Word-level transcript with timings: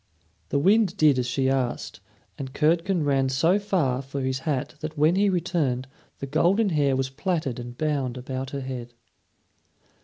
The 0.49 0.57
wind 0.57 0.97
did 0.97 1.19
as 1.19 1.27
she 1.27 1.47
asked, 1.47 1.99
and 2.35 2.55
Curdken 2.55 3.03
ran 3.05 3.29
so 3.29 3.59
far 3.59 4.01
for 4.01 4.21
his 4.21 4.39
hat 4.49 4.73
that 4.79 4.97
when 4.97 5.15
he 5.15 5.29
returned 5.29 5.87
the 6.17 6.25
golden 6.25 6.69
hair 6.69 6.95
was 6.95 7.11
plaited 7.11 7.59
and 7.59 7.77
bound 7.77 8.17
about 8.17 8.49
her 8.49 8.61
head. 8.61 8.95